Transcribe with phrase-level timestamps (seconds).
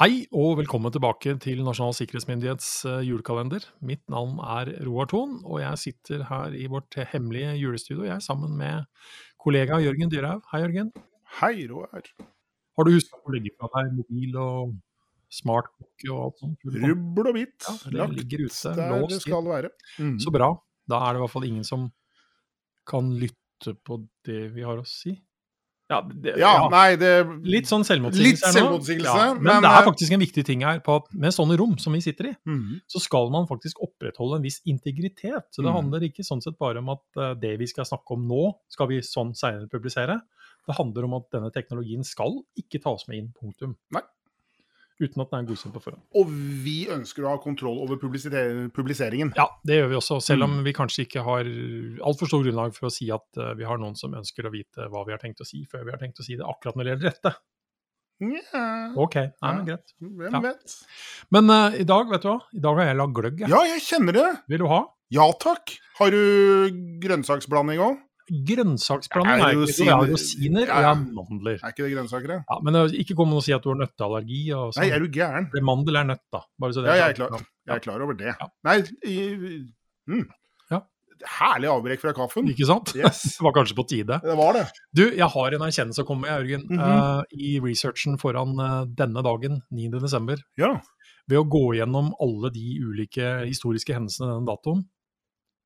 [0.00, 3.66] Hei og velkommen tilbake til Nasjonal sikkerhetsmyndighets eh, julekalender.
[3.84, 8.22] Mitt navn er Roar Thon, og jeg sitter her i vårt hemmelige julestudio jeg er
[8.24, 8.86] sammen med
[9.44, 10.40] kollega Jørgen Dyrhaug.
[10.54, 10.88] Hei, Jørgen.
[11.42, 12.08] Hei, Roar.
[12.16, 14.72] Har du huska å legge fra deg mobil og
[15.36, 16.64] smartklokke og alt sånt?
[16.78, 17.68] Rubbel og bit.
[17.68, 19.74] Ja, det ligger ute, der låst det skal være.
[20.00, 20.16] Mm.
[20.24, 20.54] Så bra.
[20.88, 21.90] Da er det i hvert fall ingen som
[22.88, 25.18] kan lytte på det vi har å si.
[25.90, 27.10] Ja, det, Ja, nei, det
[27.42, 28.78] Litt sånn selvmotsigelse Litt her nå.
[29.02, 31.56] Ja, men, men, det er eh, faktisk en viktig ting her på at med sånne
[31.58, 32.80] rom som vi sitter i, Mhm.
[32.86, 35.50] så skal man faktisk opprettholde en viss integritet.
[35.50, 35.78] Så det Mhm.
[35.80, 38.86] handler ikke sånn sett bare om at uh, det vi skal snakke om nå, skal
[38.86, 40.20] vi sånn seinere publisere.
[40.68, 43.74] Det handler om at denne teknologien skal ikke tas med inn, punktum.
[43.90, 44.02] Nei.
[45.00, 46.02] Uten at den er godkjent på forhånd.
[46.20, 46.26] Og
[46.64, 49.32] vi ønsker å ha kontroll over publiseringen.
[49.36, 50.64] Ja, det gjør vi også, selv om Mhm.
[50.64, 51.44] vi kanskje ikke har
[52.04, 54.88] altfor stor grunnlag for å si at eh, vi har noen som ønsker å vite
[54.92, 56.84] hva vi har tenkt å si, før vi har tenkt å si det akkurat når
[56.84, 57.34] det gjelder dette.
[58.20, 59.94] Nja, OK, nei, men greit.
[59.98, 60.40] hvem Ja.
[60.44, 60.74] vet.
[61.32, 62.40] Men uh, i dag, vet du hva?
[62.52, 63.38] I dag har jeg lagd gløgg.
[63.40, 63.48] jeg.
[63.48, 64.26] Ja, jeg kjenner det.
[64.52, 64.82] Vil du ha?
[65.10, 65.78] Ja takk.
[65.98, 66.68] Har du
[67.00, 67.96] grønnsaksblanding òg?
[68.30, 70.62] Grønnsaksblanding er jo Jeg har rosiner.
[70.62, 71.56] og jeg har mandler.
[71.58, 72.34] Er ikke det grønnsaker?
[72.38, 74.42] Ja, men eh, ikke kom og si at du har nøtteallergi.
[74.54, 74.84] Og sånn.
[74.84, 75.48] Nei, er du gæren?
[75.52, 76.44] Det Mandel er nøtt, da.
[76.62, 78.30] Bare så det Ja, jeg er klar, jeg er klar over det.
[78.30, 78.50] Ja.
[78.68, 78.76] Nei,
[79.08, 79.16] i,
[80.10, 80.22] mm.
[80.70, 80.80] Ja.
[81.40, 82.52] Herlig avbrekk fra kaffen.
[82.52, 82.94] Ikke sant?
[83.00, 83.24] Yes.
[83.34, 84.20] Det var kanskje på tide.
[84.22, 84.64] Det var det.
[84.94, 86.68] Du, jeg har en erkjennelse å komme med, Jørgen.
[86.70, 87.18] Mm -hmm.
[87.18, 89.90] uh, I researchen foran uh, denne dagen, 9.
[89.98, 90.38] desember.
[90.56, 90.78] Ja.
[91.26, 94.86] Ved å gå gjennom alle de ulike historiske hendelsene denne datoen,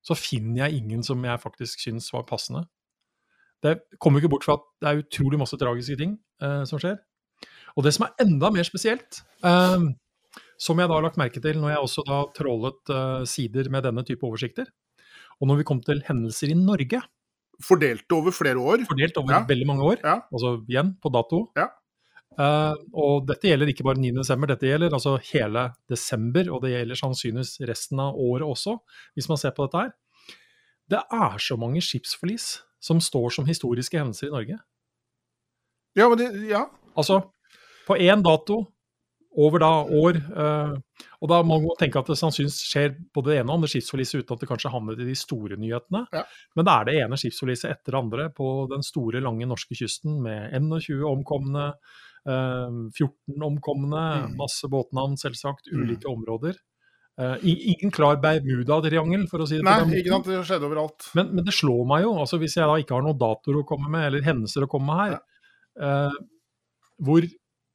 [0.04, 2.66] så finner jeg ingen som jeg faktisk syns var passende.
[3.64, 6.98] Det kommer ikke bort fra at det er utrolig masse tragiske ting eh, som skjer.
[7.76, 9.86] Og det som er enda mer spesielt, eh,
[10.60, 13.86] som jeg da har lagt merke til når jeg også da trålet eh, sider med
[13.88, 14.68] denne type oversikter,
[15.40, 17.00] og når vi kom til hendelser i Norge,
[17.62, 18.82] Fordelt over flere år.
[18.88, 19.44] fordelt over Ja.
[19.46, 20.20] veldig mange år, Ja.
[20.32, 21.52] altså igjen på dato.
[21.56, 21.68] Ja.
[22.34, 24.12] Eh, og dette gjelder ikke bare 9.
[24.18, 28.78] desember, dette gjelder altså hele desember, og det gjelder sannsynligvis resten av året også,
[29.14, 29.92] hvis man ser på dette her.
[30.90, 32.48] Det er så mange skipsforlis
[32.84, 34.60] som står som historiske hendelser i Norge.
[35.94, 36.66] Ja, men det, ja.
[36.98, 37.22] Altså,
[37.86, 38.64] på én dato,
[39.34, 40.74] over da år uh,
[41.22, 44.22] Og da må man tenke at det sannsynligvis skjer både det ene og andre skipsforliset
[44.22, 46.04] uten at det kanskje havnet i de store nyhetene.
[46.14, 46.22] Ja.
[46.54, 50.20] Men det er det ene skipsforliset etter det andre på den store, lange norske kysten
[50.22, 51.72] med 21 omkomne,
[52.26, 54.36] 14 omkomne, Mm.
[54.36, 55.82] masse båtnavn selvsagt, Mm.
[55.84, 56.56] ulike områder.
[57.18, 60.22] Eh, ingen klar Bermuda-triangel, for å si det Nei, på den.
[60.22, 61.10] Det skjedde overalt.
[61.14, 63.66] men, men det slår meg jo, altså hvis jeg da ikke har noen datoer å
[63.66, 65.20] komme med, eller hendelser å komme med her,
[65.80, 66.12] eh,
[67.00, 67.22] hvor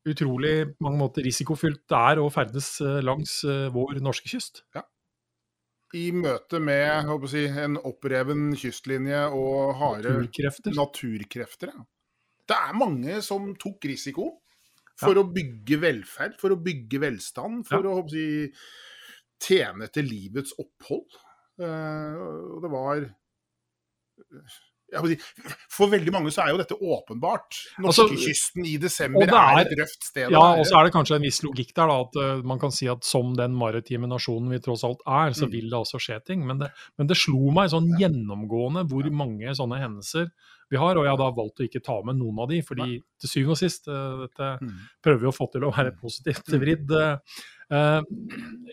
[0.08, 4.64] utrolig mange måter risikofylt det er å ferdes eh, langs eh, vår norske kyst.
[5.96, 10.76] I møte med si, en oppreven kystlinje og harde Naturkrefter.
[10.76, 11.72] naturkrefter.
[11.74, 11.86] Ja.
[12.50, 14.30] Det er mange som tok risiko
[15.00, 17.94] for å bygge velferd, for å bygge velstand, for Ja.
[18.02, 18.50] å si,
[19.40, 21.20] tjene til livets opphold.
[21.60, 23.06] Uh, og det var
[25.08, 25.18] si,
[25.72, 27.60] For veldig mange så er jo dette åpenbart.
[27.84, 31.16] Altså, Norskekysten i desember er er- et røft sted Ja, og så er det kanskje
[31.20, 34.50] en viss logikk der, da, at uh, man kan si at som den maritime nasjonen
[34.50, 35.52] vi tross alt er, så Mm.
[35.52, 36.46] vil det også skje ting.
[36.48, 40.32] Men det, men det slo meg sånn gjennomgående hvor mange sånne hendelser
[40.70, 43.00] vi har, og jeg har da valgt å ikke ta med noen av de, fordi
[43.20, 44.76] til syvende og sist, eh, dette Mm.
[45.04, 46.94] prøver vi å få til å være positivt vridd
[47.70, 48.02] Uh,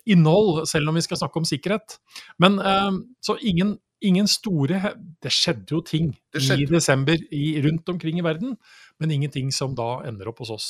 [0.09, 1.99] innhold, selv om vi skal snakke om sikkerhet.
[2.41, 6.63] Men uh, så ingen, ingen store Det skjedde jo ting skjedde.
[6.63, 8.57] i desember i, rundt omkring i verden,
[8.99, 10.69] men ingenting som da ender opp hos oss.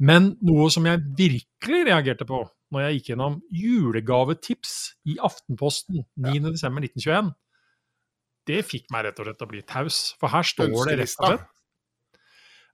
[0.00, 2.42] Men noe som jeg virkelig reagerte på
[2.72, 4.74] når jeg gikk gjennom julegavetips
[5.12, 7.30] i Aftenposten 9.12.1921,
[8.48, 10.00] det fikk meg rett og slett til å bli taus.
[10.20, 11.48] For her står det rett og slett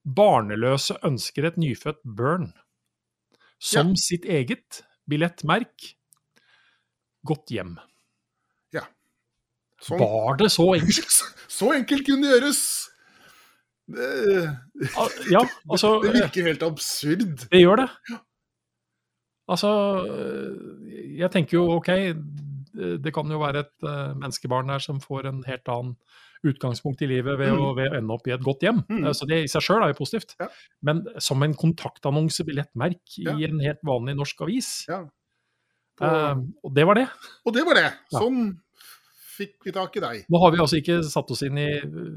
[0.08, 2.52] Barneløse ønsker et nyfødt børn.
[3.60, 5.92] Som sitt eget billettmerk.
[7.26, 7.76] Gått hjem.
[9.84, 10.00] Sånn.
[10.00, 11.18] Var det så enkelt?
[11.58, 12.62] Så enkelt kunne det gjøres!
[13.88, 14.08] Det,
[15.32, 15.40] Ja,
[15.70, 17.46] altså det virker helt absurd.
[17.48, 17.87] Det gjør det.
[19.48, 19.70] Altså,
[21.19, 21.88] jeg tenker jo OK,
[23.02, 25.96] det kan jo være et eh, menneskebarn der som får en helt annen
[26.46, 28.84] utgangspunkt i livet ved, å, ved å ende opp i et godt hjem.
[28.86, 29.00] Mm.
[29.08, 30.36] Eh, Så det i seg sjøl er jo positivt.
[30.38, 30.46] Ja.
[30.86, 33.34] Men som en kontaktannonse, billettmerk, Ja.
[33.34, 34.70] i en helt vanlig norsk avis.
[34.90, 35.02] Ja.
[35.98, 37.08] På, Eh, og det var det.
[37.44, 37.88] og det var det.
[38.14, 38.44] Sånn
[39.38, 40.24] fikk vi tak i deg.
[40.31, 41.66] Nå har vi altså ikke satt oss inn i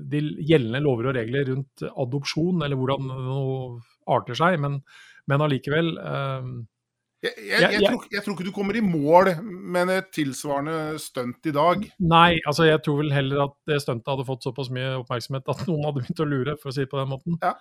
[0.10, 4.80] de gjeldende lover og regler rundt adopsjon, eller hvordan noe arter seg, men,
[5.30, 6.48] men allikevel eh,
[7.22, 11.46] Jeg, jeg, Jeg- tror, jeg tror ikke du kommer i mål med et tilsvarende stunt
[11.46, 11.84] i dag.
[12.02, 15.62] Nei, altså jeg tror vel heller at det stuntet hadde fått såpass mye oppmerksomhet at
[15.68, 17.38] noen hadde begynt å lure, for å si det på den måten.
[17.44, 17.54] Ja.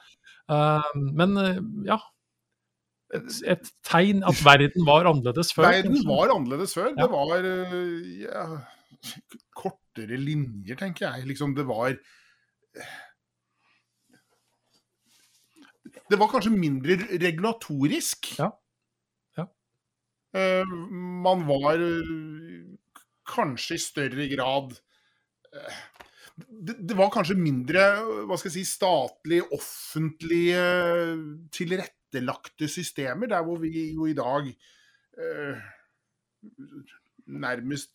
[0.49, 1.99] Uh, men uh, ja.
[3.19, 5.69] et, et tegn at verden var annerledes før.
[5.69, 6.95] Verden var annerledes før.
[6.95, 7.03] Ja.
[7.03, 7.85] Det var eh,
[8.25, 8.47] ja,
[9.61, 11.29] kortere linjer, tenker jeg.
[11.35, 11.93] Liksom, det var
[16.11, 18.33] Det var kanskje mindre regulatorisk.
[18.39, 18.49] Ja.
[20.37, 20.75] Eh,
[21.25, 22.67] man var eh,
[23.31, 24.77] kanskje i større grad
[25.55, 25.81] eh,
[26.41, 27.83] det, var kanskje mindre
[28.29, 30.63] hva skal jeg si, statlig, offentlige,
[31.53, 34.49] tilrettelagte systemer, der hvor vi jo i dag
[35.21, 35.61] eh,
[37.31, 37.91] nærmest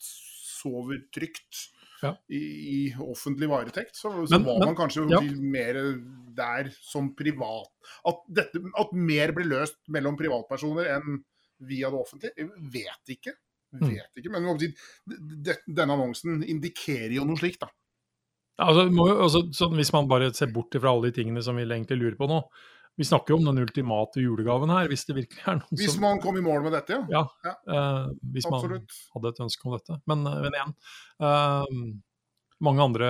[0.59, 1.71] sover trygt
[2.03, 2.11] Ja.
[2.29, 3.95] i, i offentlig varetekt.
[3.97, 5.21] Så, så Men- var men- man kanskje ja.
[5.41, 5.77] mer
[6.35, 7.71] der som privat
[8.05, 11.23] at, dette, at mer ble løst mellom privatpersoner enn
[11.63, 12.33] via det offentlige.
[12.37, 13.35] Jeg vet ikke.
[13.75, 13.89] Mm.
[13.89, 17.71] Vet ikke, men jeg denne annonsen indikerer jo noe slikt, da.
[18.63, 21.65] Altså, må altså, sånn, hvis man bare ser bort fra alle de tingene som vi
[21.67, 22.39] egentlig lurer på nå.
[22.95, 26.05] Vi snakker jo om den ultimate julegaven her, hvis det virkelig er noen Hvis som
[26.05, 27.23] man kom i mål med dette, ja.
[27.43, 29.97] Ja, eh, hvis man hadde et ønske om dette.
[30.07, 30.71] Men, eh, men igjen
[31.27, 31.73] eh,
[32.63, 33.09] mange andre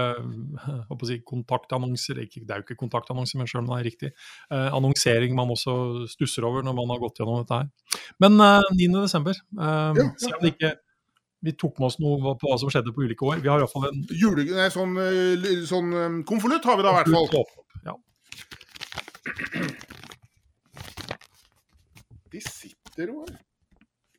[1.09, 4.13] si, kontaktannonser, det er jo ikke kontaktannonser, men selv om det er riktig,
[4.49, 8.01] eh, annonsering man også stusser over når man har gått gjennom dette her.
[8.23, 8.89] Men eh, 9.
[9.03, 10.75] desember, eh, Ja, selv om det ikke
[11.45, 13.41] vi tok med oss noe på hva som skjedde på ulike år.
[13.43, 16.97] Vi har iallfall en Jule, nei, sånn, eh, sånn eh, konvolutt har vi da i
[17.03, 17.45] hvert fall.
[17.85, 17.93] Ja.
[22.33, 23.35] De sitter, her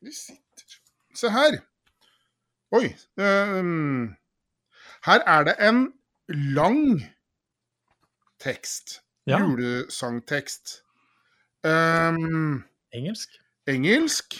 [0.05, 0.79] De sitter.
[1.17, 1.59] Se her.
[2.77, 2.85] Oi.
[3.19, 4.15] ehm,
[5.05, 5.93] her er det en
[6.29, 7.01] lang
[8.39, 9.01] tekst.
[9.27, 9.39] Ja.
[9.39, 10.81] Julesangtekst.
[11.67, 12.63] Um,
[12.95, 13.29] Engelsk.
[13.67, 14.37] engelsk.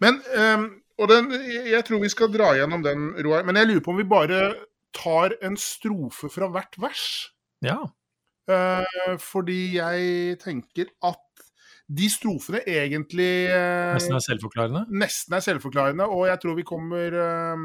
[0.00, 0.68] Men um,
[0.98, 1.30] Og den,
[1.70, 3.44] jeg tror vi skal dra gjennom den, Roar.
[3.46, 4.54] Men jeg lurer på om vi bare
[4.94, 7.04] tar en strofe fra hvert vers.
[7.62, 7.78] Ja.
[8.48, 11.22] Uh, fordi jeg tenker at
[11.88, 14.84] de strofene egentlig uh, Nesten er selvforklarende.
[14.90, 17.62] nesten er selvforklarende, og jeg tror vi kommer eh,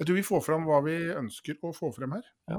[0.00, 2.22] Jeg tror vi får fram hva vi ønsker å få frem her.
[2.48, 2.58] Ja.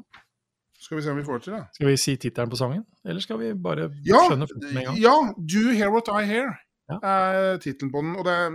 [0.81, 1.63] Skal vi se om vi får det til, da.
[1.73, 4.97] Skal vi si tittelen på sangen, eller skal vi bare Ja, skjønne med en gang?
[5.01, 6.53] ja, 'Do you hear what I hear?'
[6.89, 6.97] Ja.
[7.03, 8.15] er tittelen på den.
[8.17, 8.49] Og det er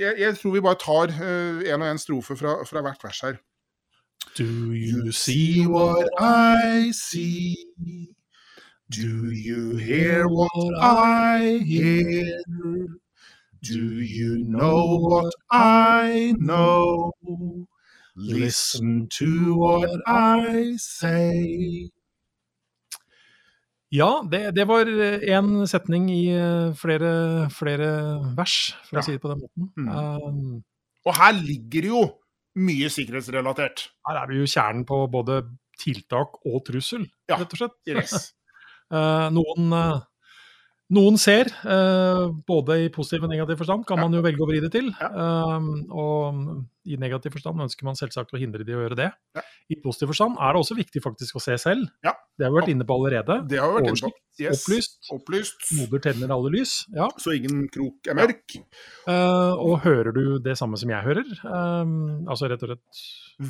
[0.00, 3.20] jeg, jeg tror vi bare tar én en og en strofe fra, fra hvert vers
[3.22, 3.36] her.
[4.38, 7.56] Do you see what I see.
[8.92, 13.01] Do you hear what I hear?
[13.62, 17.12] Do you know what I know?
[18.16, 21.90] Listen to what I say.
[23.92, 27.88] Ja, det, det var én setning i eh, flere, flere
[28.36, 29.02] vers, for Ja.
[29.02, 29.68] å si det på den måten.
[29.76, 29.88] Mm.
[29.92, 30.62] Um,
[31.04, 32.00] Og her ligger jo
[32.56, 33.88] mye sikkerhetsrelatert.
[34.08, 35.42] her er vi jo kjernen på både
[35.78, 37.76] tiltak og trussel, Ja, rett og slett.
[37.86, 38.32] Yes.
[38.92, 40.00] uh, noen, eh,
[40.92, 44.60] noen ser, eh, både i positiv og negativ forstand, kan man jo velge å vri
[44.62, 44.90] det til.
[45.12, 46.42] Um, og
[46.84, 49.08] i negativ forstand ønsker man selvsagt å hindre de å gjøre det.
[49.38, 49.44] Ja.
[49.70, 51.86] I positiv forstand er det også viktig faktisk å se selv.
[52.04, 52.14] Ja.
[52.38, 53.38] Det har vi vært inne på allerede.
[53.48, 54.18] Det har vi vært inne på.
[54.40, 54.62] Yes.
[54.62, 54.94] Opplyst.
[55.12, 55.66] Opplyst.
[55.76, 56.72] Moder tenner alle lys.
[56.96, 57.10] Ja.
[57.20, 58.56] Så ingen krok er mørk.
[59.04, 63.02] Uh, og hører du det samme som jeg hører, Uh, altså rett og slett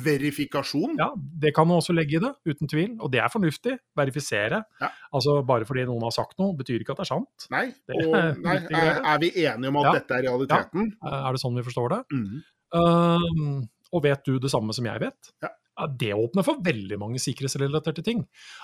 [0.03, 0.95] Verifikasjon.
[0.99, 2.95] Ja, det kan man også legge i det, uten tvil.
[3.03, 3.75] Og det er fornuftig.
[3.97, 4.63] Verifisere.
[4.81, 4.89] Ja.
[5.13, 7.47] Altså Bare fordi noen har sagt noe, betyr ikke at det er sant.
[7.53, 9.93] Nei, og, er nei er, er vi enige om at Ja.
[9.99, 10.91] dette er realiteten?
[11.03, 12.01] Eh, er det sånn vi forstår det?
[12.15, 12.43] Mhm.
[12.73, 15.33] Eh, og vet du det samme som jeg vet?
[15.43, 15.51] Ja.
[15.89, 18.23] Det åpner for veldig mange sikkerhetsrelaterte ting.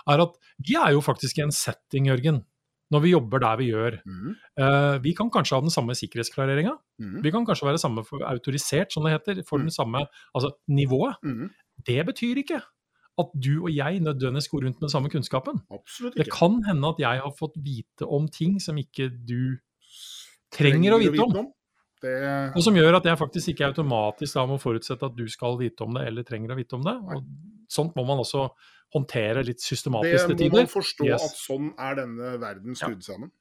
[0.09, 2.43] Er at Vi er jo faktisk i en setting, Jørgen,
[2.93, 3.99] når vi jobber der vi gjør.
[4.05, 4.35] Mm.
[4.61, 6.75] Uh, vi kan kanskje ha den samme sikkerhetsklareringa.
[7.01, 7.23] Mm.
[7.25, 9.69] Vi kan kanskje være samme for autorisert, som det heter, for Mm.
[9.69, 11.15] den samme altså, nivået.
[11.23, 11.49] Mhm.
[11.85, 12.61] Det betyr ikke
[13.19, 15.61] at du og jeg nødvendigvis går rundt med den samme kunnskapen.
[16.15, 19.57] Det kan hende at jeg har fått vite om ting som ikke du
[20.51, 21.51] trenger å vite om.
[21.99, 22.15] Det,
[22.55, 25.83] Og som gjør at jeg faktisk ikke automatisk da må forutsette at du skal vite
[25.83, 26.95] om det, eller trenger å vite om det.
[26.95, 27.25] Og
[27.71, 28.47] sånt må man også
[28.95, 31.27] håndtere litt systematisk til må man forstå Yes.
[31.27, 33.33] at sånn er denne verden skrudd sammen.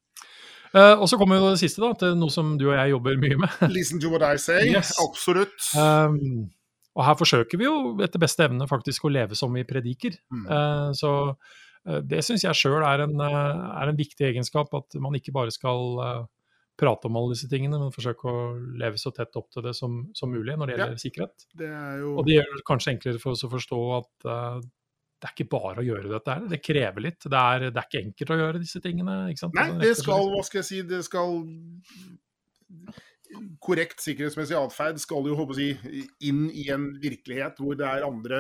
[0.69, 3.17] Uh, og så kommer jo det siste, da, til noe som du og jeg jobber
[3.23, 3.55] mye med.
[3.77, 4.67] Listen to what I say.
[4.69, 4.93] Yes.
[5.01, 5.57] Absolutt.
[5.79, 6.51] Um,
[6.99, 10.19] og her forsøker vi jo etter beste evne faktisk å leve som vi prediker.
[10.35, 10.45] Mm.
[10.51, 14.99] Uh, så uh, det syns jeg sjøl er, en, eh, er en viktig egenskap, at
[15.01, 16.27] man ikke bare skal
[16.79, 18.43] prate om alle disse tingene, men forsøke å
[18.79, 20.85] leve så tett opp til det som, som mulig når det Ja.
[20.87, 21.47] gjelder sikkerhet.
[21.59, 24.61] Det er jo Og det gjør det kanskje enklere for oss å forstå at uh,
[25.19, 26.47] det er ikke bare å gjøre dette her.
[26.47, 27.27] Det krever litt.
[27.27, 29.17] Det er, det er ikke enkelt å gjøre disse tingene.
[29.33, 29.55] ikke sant?
[29.59, 31.33] Nei, Altså, det skal, hva skal jeg si, det skal
[33.61, 38.07] Korrekt sikkerhetsmessig atferd skal jo håper jeg, si, inn i en virkelighet hvor det er
[38.07, 38.39] andre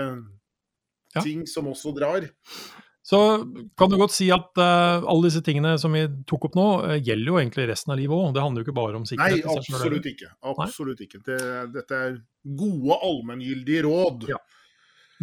[1.16, 1.22] Ja.
[1.24, 2.24] ting som også drar.
[3.08, 3.18] Så
[3.78, 6.96] kan du godt si at uh, alle disse tingene som vi tok opp nå, uh,
[7.00, 8.34] gjelder jo egentlig resten av livet òg.
[8.36, 9.46] Det handler jo ikke bare om sikkerhet.
[9.46, 10.28] Nei, absolutt ikke.
[10.52, 11.22] Absolutt ikke.
[11.24, 11.38] Det,
[11.72, 12.18] dette er
[12.58, 14.28] gode allmenngyldige råd.
[14.34, 14.42] Ja.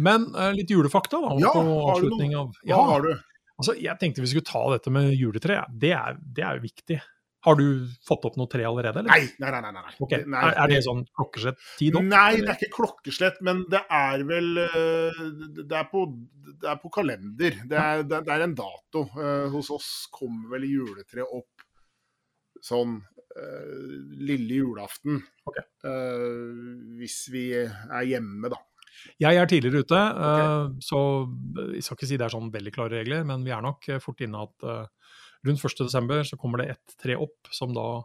[0.02, 2.26] Men uh, litt julefakta da, ja, har du noe?
[2.42, 3.12] av ja, Hva har du?
[3.56, 5.62] Altså, jeg tenkte vi skulle ta dette med juletre.
[5.70, 6.98] Det er, det er jo viktig.
[7.46, 7.66] Har du
[8.02, 9.04] fått opp noe tre allerede?
[9.04, 9.12] Eller?
[9.12, 9.70] Nei, nei, nei.
[9.76, 10.24] nei, Okay.
[10.26, 10.42] nei.
[10.48, 12.06] Er, er, det sånn klokkeslett-tid opp?
[12.10, 15.20] Nei, det er ikke klokkeslett, men det er vel uh,
[15.60, 16.02] det, er på,
[16.48, 17.60] det, er på, kalender.
[17.70, 19.04] Det er, det er en dato.
[19.14, 21.62] Uh, hos oss kommer vel juletreet opp
[22.66, 23.94] sånn uh,
[24.26, 25.22] lille julaften.
[25.46, 25.62] Okay.
[26.98, 28.58] hvis vi er hjemme, da.
[29.22, 30.80] Jeg er tidligere ute, okay.
[30.82, 31.00] så
[31.76, 34.24] jeg skal ikke si det er sånn veldig klare regler, men vi er nok fort
[34.24, 34.66] inne at
[35.46, 36.22] rundt 1.12.
[36.30, 38.04] så kommer det ett tre opp som da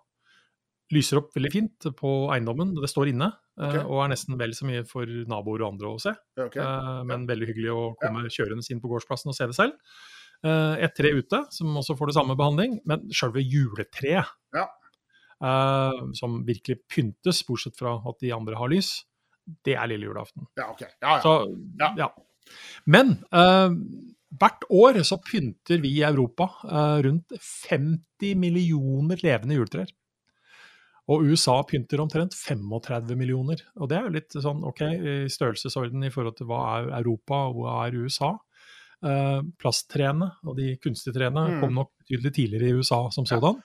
[0.91, 2.74] lyser opp veldig fint på eiendommen.
[2.75, 3.83] Det står inne, eh, okay.
[3.86, 6.13] og er nesten vel så mye for naboer og andre å se.
[6.36, 6.63] Okay.
[6.63, 8.33] Eh, men veldig hyggelig å komme ja.
[8.38, 9.95] kjørende inn på gårdsplassen og se det selv.
[10.43, 14.67] Eh, et tre ute, som også får det samme behandling, men sjølve juletreet, ja.
[16.17, 18.93] som virkelig pyntes, bortsett fra at de andre har lys,
[19.65, 20.45] det er lille julaften.
[20.60, 20.83] Ja, ok.
[21.01, 21.33] Ja, så,
[21.98, 22.12] ja.
[22.86, 23.15] Men
[24.40, 27.34] Hvert år så pynter vi i Europa uh, rundt
[27.68, 29.90] 50 millioner levende juletrær.
[31.12, 33.60] Og USA pynter omtrent 35 millioner.
[33.82, 37.42] Og det er jo litt sånn OK, i størrelsesorden i forhold til hva er Europa
[37.50, 38.32] og hva er USA.
[39.02, 41.60] Uh, plasttrærne og de kunstige trærne mm.
[41.64, 43.58] kom nok betydelig tidligere i USA som sådan.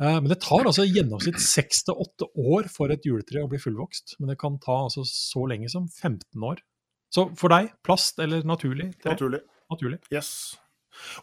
[0.00, 3.50] Uh, men det tar altså i gjennomsnitt seks til åtte år for et juletre å
[3.50, 4.20] bli fullvokst.
[4.20, 6.60] Men det kan ta altså så lenge som 15 år.
[7.10, 8.92] Så for deg, plast eller naturlig?
[9.00, 9.16] Tre?
[9.16, 10.00] Naturlig naturlig.
[10.12, 10.58] Yes.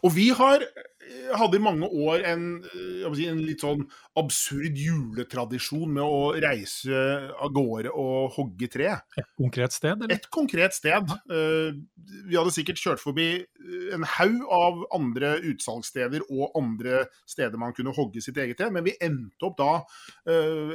[0.02, 3.84] Og vi har, eh, hadde i mange år en, eh, si, en, litt sånn
[4.18, 8.88] absurd juletradisjon med å reise av gårde og hogge tre.
[9.16, 10.02] Et konkret sted?
[10.02, 10.14] Eller?
[10.14, 10.88] Et konkret sted.
[10.88, 11.00] Ja.
[11.28, 13.46] Vi hadde sikkert kjørt forbi
[13.92, 18.84] en haug av andre utsalgssteder og andre steder man kunne hogge sitt eget tre, men
[18.84, 19.84] vi endte opp da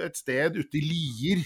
[0.05, 1.43] et sted ute i Lier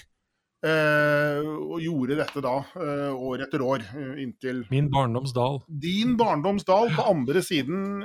[0.66, 3.84] og gjorde dette da uh, år etter år.
[3.94, 5.62] Uh, inntil Min barndomsdal.
[5.68, 8.02] Din barndomsdal på andre siden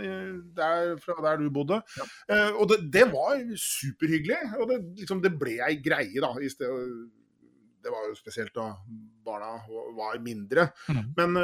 [0.56, 1.80] der, fra der du bodde.
[1.96, 2.06] Ja.
[2.52, 4.38] og det, det, var superhyggelig.
[4.60, 6.34] Og det, liksom, det ble ei greie, da.
[6.36, 6.68] I sted,
[7.82, 8.68] det var jo spesielt da
[9.24, 9.56] barna
[9.96, 10.68] var mindre.
[10.92, 11.02] Mm.
[11.16, 11.40] Men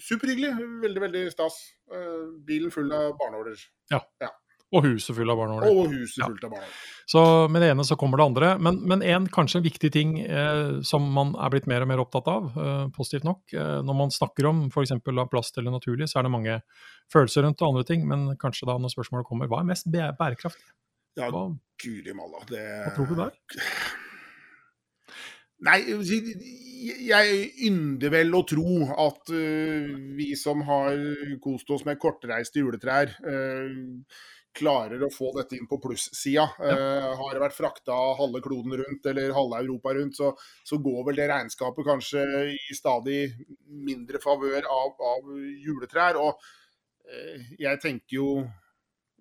[0.00, 0.54] superhyggelig.
[0.86, 1.58] Veldig, veldig stas.
[2.46, 3.58] bilen full av barneåler.
[3.90, 4.00] Ja.
[4.22, 4.30] ja.
[4.74, 5.70] Og huset fullt av barnehåler.
[5.70, 6.82] Og huset fullt av barnehåler.
[7.06, 8.50] Så med det ene så kommer det andre.
[8.58, 12.00] Men, men en kanskje en viktig ting eh, som man er blitt mer og mer
[12.02, 14.94] opptatt av, eh, positivt nok, eh, når man snakker om f.eks.
[15.30, 16.60] plast eller naturlig, så er det mange
[17.12, 18.08] følelser rundt og andre ting.
[18.08, 20.64] Men kanskje da når spørsmålet kommer, hva er mest bærekraftig?
[21.20, 22.40] Ja, guri malla.
[22.48, 22.64] Det...
[22.88, 23.36] Hva tror du der?
[25.64, 25.78] Nei,
[27.06, 27.36] jeg
[27.68, 30.98] ynder vel å tro at uh, vi som har
[31.40, 33.70] kost oss med kortreiste juletrær, uh,
[34.54, 36.46] klarer å få dette inn på plussida.
[36.58, 36.74] Ja.
[36.74, 40.32] Uh, har det vært frakta halve kloden rundt eller halve Europa rundt, så,
[40.66, 43.22] så, går vel det regnskapet kanskje i stadig
[43.66, 45.32] mindre favør av, av,
[45.64, 46.20] juletrær.
[46.22, 48.28] Og uh, jeg tenker jo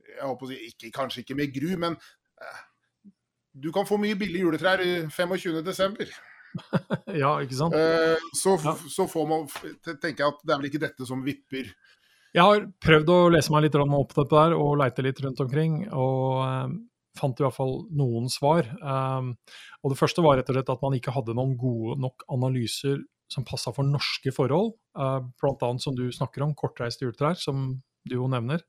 [0.04, 2.62] jeg håper å si, ikke, Kanskje ikke med gru, men uh,
[3.54, 6.14] du kan få mye billige juletrær 25.12.
[7.24, 7.76] ja, ikke sant?
[8.38, 8.74] Så, ja.
[8.94, 9.48] så får man,
[9.82, 11.72] tenker jeg at det er vel ikke dette som vipper
[12.34, 15.84] jeg har prøvd å lese meg litt opp dette der og leite litt rundt omkring,
[15.94, 16.76] og um,
[17.18, 18.68] fant i hvert fall noen svar.
[18.82, 19.36] Um,
[19.84, 23.04] og Det første var rett og slett at man ikke hadde noen gode nok analyser
[23.32, 24.74] som passa for norske forhold.
[24.98, 27.76] Uh, blant annet som du snakker om, kortreiste juletrær, som
[28.10, 28.66] du jo nevner.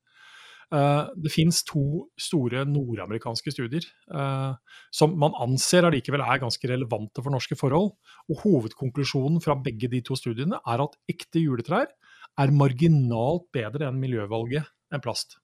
[0.72, 3.84] Uh, det fins to store nordamerikanske studier
[4.16, 4.56] uh,
[4.96, 7.92] som man anser allikevel er ganske relevante for norske forhold.
[8.32, 11.92] Og Hovedkonklusjonen fra begge de to studiene er at ekte juletrær
[12.40, 15.38] er marginalt bedre enn miljøvalget enn plast.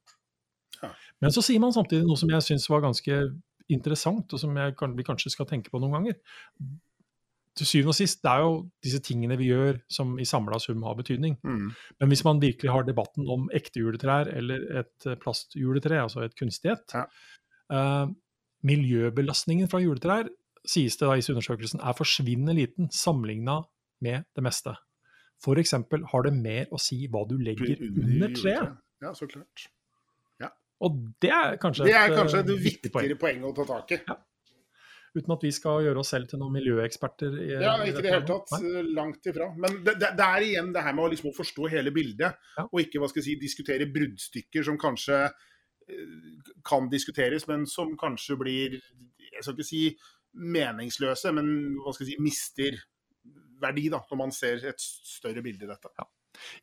[0.80, 0.90] Ja.
[1.22, 3.22] Men så sier man samtidig noe som jeg syns var ganske
[3.70, 6.16] interessant, og som jeg, vi kanskje skal tenke på noen ganger.
[7.58, 10.82] Til syvende og sist, det er jo disse tingene vi gjør som i samla sum
[10.86, 11.36] har betydning.
[11.44, 11.68] Mm.
[12.00, 16.72] Men hvis man virkelig har debatten om ekte juletrær eller et plastjuletre, altså et kunstig
[16.72, 17.06] et ja.
[17.74, 18.10] uh,
[18.66, 20.28] Miljøbelastningen fra juletrær
[20.68, 23.62] sies det da i undersøkelsen er forsvinnende liten sammenligna
[24.04, 24.74] med det meste.
[25.40, 25.76] F.eks.
[26.12, 28.80] har det mer å si hva du legger under treet.
[29.00, 29.68] Ja, så klart.
[30.40, 30.50] Ja.
[30.84, 33.40] Og det er kanskje det er kanskje et, viktigere poeng.
[33.40, 34.00] poeng å ta tak i.
[34.04, 34.18] Ja.
[35.10, 37.38] Uten at vi skal gjøre oss selv til noen miljøeksperter.
[37.42, 38.52] I, ja, ikke i det hele tatt.
[38.62, 38.82] Nei?
[38.94, 39.48] Langt ifra.
[39.56, 42.66] Men det, det, det, er igjen det her med å liksom forstå hele bildet, ja.
[42.68, 46.14] og ikke hva skal jeg si, diskutere bruddstykker som kanskje eh,
[46.68, 49.82] kan diskuteres, men som kanskje blir jeg skal ikke si
[50.54, 52.78] meningsløse, men hva skal jeg si, mister
[53.62, 55.92] verdi, da, når man ser et større bilde i dette.
[55.98, 56.08] Ja.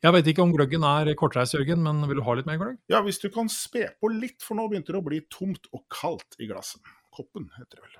[0.02, 2.80] Jeg vet ikke om gløggen er kortreist, Jørgen, men vil du ha litt mer gløgg?
[2.90, 5.84] Ja, hvis du kan spe på litt, for nå begynte det å bli tomt og
[5.92, 6.82] kaldt i glasset.
[7.14, 7.98] Koppen heter det vel.